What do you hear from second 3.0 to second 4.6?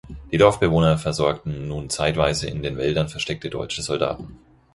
versteckte deutsche Soldaten.